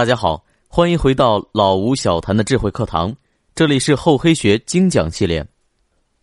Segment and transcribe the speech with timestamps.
[0.00, 3.14] 大家好，欢迎回到老吴小谈的智慧课堂，
[3.54, 5.46] 这里是厚黑学精讲系列。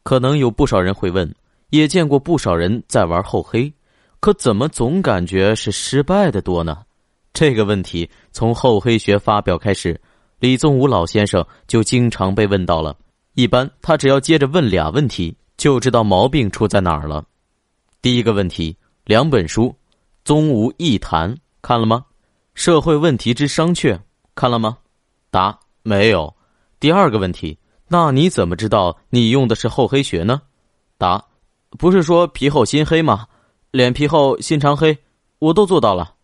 [0.02, 1.32] 可能有不少人会问，
[1.70, 3.72] 也见过不少人在玩厚黑，
[4.20, 6.80] 可怎么总感觉是失败的多呢？
[7.34, 10.02] 这个问题从厚黑学发表开始，
[10.40, 12.98] 李宗武老先生就经常被问到了。
[13.36, 17.24] 一般他只要接着问俩问题，就知道毛病出在哪儿了。
[18.02, 18.76] 第一个问题，
[19.06, 19.66] 两本书，
[20.26, 21.32] 《宗吴异谈》
[21.62, 22.04] 看了吗？
[22.58, 24.00] 社会问题之商榷
[24.34, 24.80] 看了吗？
[25.30, 26.36] 答：没有。
[26.80, 27.56] 第二个问题，
[27.88, 30.42] 那你怎么知道你用的是厚黑学呢？
[30.98, 31.24] 答：
[31.78, 33.28] 不是说皮厚心黑吗？
[33.70, 34.98] 脸皮厚心肠黑，
[35.38, 36.16] 我都做到了。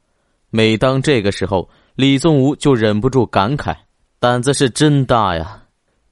[0.50, 3.76] 每当这个时候，李宗吾就忍不住感慨：
[4.20, 5.62] 胆子是真大呀！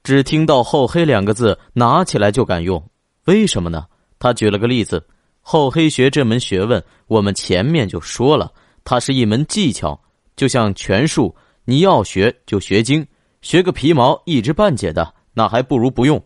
[0.04, 2.80] 只听到“厚黑”两个字，拿起来就敢用，
[3.24, 3.86] 为什么呢？
[4.20, 5.04] 他举了个例子：
[5.40, 8.52] 厚黑学这门学问，我们前面就说了，
[8.84, 9.98] 它是一门技巧。
[10.36, 13.06] 就像拳术，你要学就学精，
[13.40, 16.22] 学个皮毛一知半解的，那还不如不用，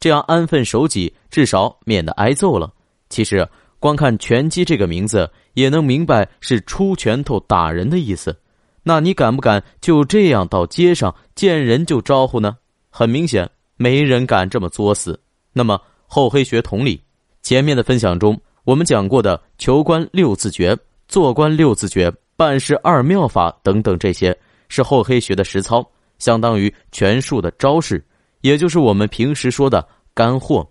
[0.00, 2.72] 这样安分守己，至少免得挨揍了。
[3.08, 8.36] 其实，光看拳击这个名字，也能明白是出拳头打人的意思。
[8.82, 12.56] 那你敢不敢就这样到街上见人就招呼呢？
[12.90, 15.18] 很明显，没人敢这么作死。
[15.52, 17.00] 那么，厚黑学同理，
[17.42, 20.76] 前面的分享中，我们讲过的求官六字诀、
[21.08, 22.12] 做官六字诀。
[22.36, 24.36] 办事二妙法等等，这些
[24.68, 25.84] 是厚黑学的实操，
[26.18, 28.04] 相当于拳术的招式，
[28.40, 30.68] 也就是我们平时说的干货。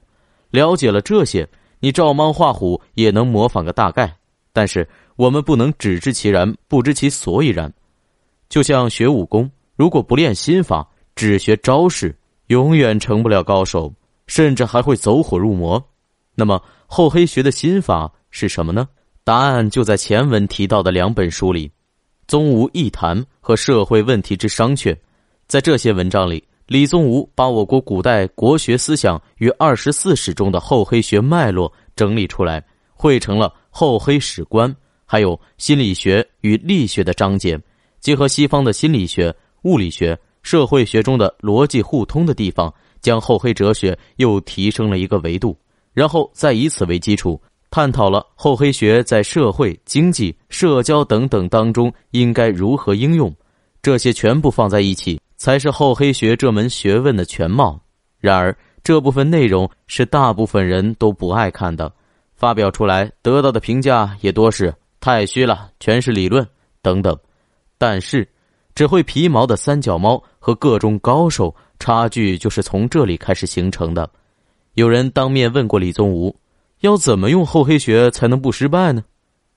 [0.49, 1.47] 了解了这些，
[1.79, 4.13] 你照猫画虎也能模仿个大概。
[4.51, 7.73] 但是我们不能只知其然，不知其所以然。
[8.49, 12.15] 就像学武功，如果不练心法，只学招式，
[12.47, 13.91] 永远成不了高手，
[14.27, 15.83] 甚至还会走火入魔。
[16.35, 18.87] 那么厚黑学的心法是什么呢？
[19.25, 21.69] 答案就在前文提到的两本书里，
[22.27, 24.93] 《宗吴异谈》和《社会问题之商榷》。
[25.47, 32.61] 在这些文章里，李宗吾把我国古代国学思想与二十四史中的厚黑学脉络整理出来，
[32.93, 34.69] 汇成了《厚黑史观》，
[35.05, 37.57] 还有心理学与力学的章节，
[38.01, 45.57] 结合西方的心理学、物理学、社会学中的逻辑互通的地方，将厚黑哲学又提升了一个维度，
[45.93, 47.41] 然后再以此为基础。
[47.73, 53.35] 探讨了厚黑学在社会、经济、社交等等当中应该如何应用，
[53.81, 57.81] 这些全部放在一起，才是厚黑学这门学问的全貌。
[58.19, 61.91] 然而，这部分内容是大部分人都不爱看的，
[62.35, 66.47] 发表出来得到的评价也多是太虚了，全是理论
[66.83, 67.17] 等等。
[67.79, 68.29] 但是，
[68.75, 74.07] 只会皮毛的三脚猫和各种高手差距就是从这里开始形成的。
[74.75, 76.35] 有人当面问过李宗吾。
[76.83, 79.01] 要怎么用厚黑学才能不失败呢？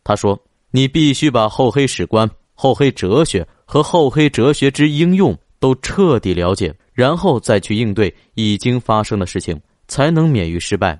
[0.05, 10.97] 他说：“你必须把厚黑史观、厚黑哲学和厚黑哲学之应用都彻底了解，然后再去应对已经发生的事情，才能免于失败。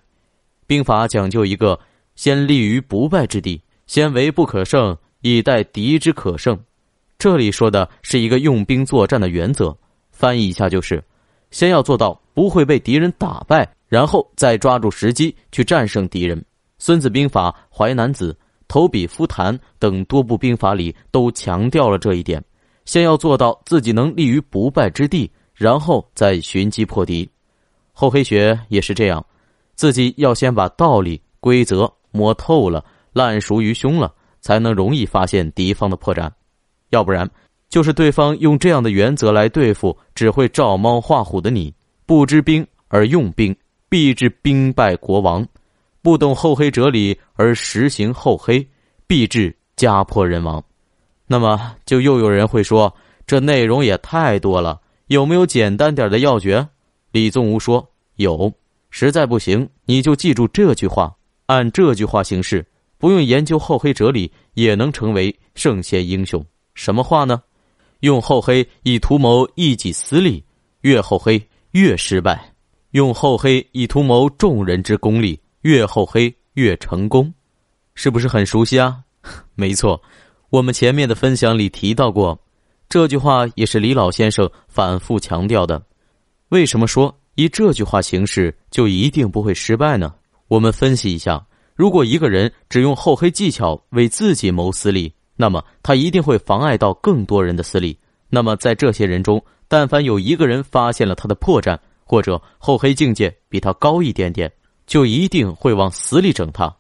[0.67, 1.79] 兵法讲究一个
[2.17, 6.59] 先立于不败之地，先为不可胜，以待敌之可胜。
[7.21, 9.73] 这里说的是一个用兵作战的原则，
[10.11, 11.01] 翻译一下就是：
[11.53, 16.39] 先要做到不会被敌人打败。”然后再抓住时机去战胜敌人，
[16.79, 18.33] 《孙子兵法》《淮南子》
[18.69, 22.43] 《投笔夫谈》等多部兵法里都强调了这一点。
[22.85, 27.29] 先要做到自己能立于不败之地，然后再寻机破敌。
[27.93, 29.25] 厚黑学也是这样，
[29.75, 36.31] 自己要先把道理规则摸透了、烂熟于胸了，才能容易发现敌方的破绽。
[36.91, 37.29] 要不然，
[37.69, 41.75] 就是对方用这样的原则来对付只会照猫画虎的你，
[42.05, 43.57] 不知兵而用兵。
[43.89, 45.47] 必致兵败国亡，
[46.03, 48.67] 不懂厚黑哲理而实行厚黑，
[49.07, 50.63] 必致家破人亡。
[51.27, 52.95] 那么，就又有人会说，
[53.27, 56.67] 这内容也太多了，有没有简单点的要诀？
[57.13, 58.53] 李宗吾说有，
[58.91, 61.15] 实在不行，你就记住这句话，
[61.47, 62.67] 按这句话行事，
[62.99, 66.45] 不用研究厚黑哲理，也能成为圣贤英雄。
[66.75, 67.43] 什么话呢？
[68.01, 70.45] 用厚黑以图谋一己私利，
[70.83, 72.56] 越厚黑越失败。
[72.97, 77.31] 用厚黑以图谋众人之功利，越厚黑越成功，
[77.95, 79.01] 是不是很熟悉啊？
[79.55, 80.01] 没错，
[80.49, 82.41] 我们前面的分享里提到过，
[82.89, 85.85] 这句话也是李老先生反复强调的。
[86.49, 90.15] 为什么说以这句话行事就一定不会失败呢？
[90.49, 97.99] 我们分析一下：如果一个人只用厚黑技巧为自己谋私利，那么他一定会妨碍到更多人的私利。
[98.31, 104.51] 那么在这些人中，但凡有一个人发现了他的破绽，或者厚黑境界比他高一点点，
[104.87, 106.75] 就一定会往死里整他。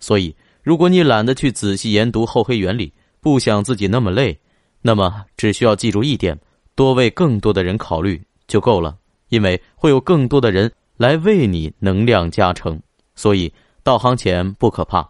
[0.00, 4.36] 所以，如果你懒得去仔细研读厚黑原理，不想自己那么累，
[4.80, 6.36] 那么只需要记住一点：
[6.74, 8.96] 多为更多的人考虑就够了，
[9.28, 12.80] 因为会有更多的人来为你能量加成。
[13.14, 13.52] 所以
[13.84, 15.08] 道行浅不可怕，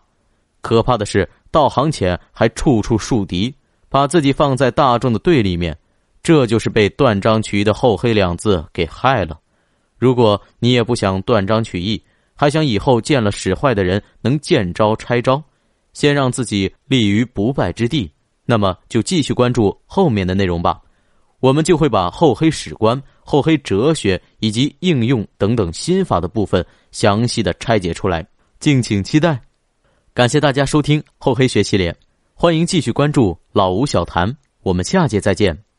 [0.60, 3.54] 可怕的是道行浅还处处树敌，
[3.88, 5.74] 把自己放在大众的对立面，
[6.22, 9.38] 这就是被断章取义的厚黑两字给害了。
[10.02, 12.02] 如果你也不想断章取义，
[12.34, 15.40] 还想以后见了使坏的人能见招拆招，
[15.92, 18.10] 先让自己立于不败之地，
[18.44, 20.80] 那么就继续关注后面的内容吧。
[21.38, 28.26] 我们就会把厚黑史观、厚黑哲学以及应用等等心法的部分详细的拆解出来，
[28.58, 29.40] 敬请期待。
[30.12, 31.96] 感谢大家收听厚黑学系列，
[32.34, 35.71] 欢迎继续关注老吴小谈，我们下节再见。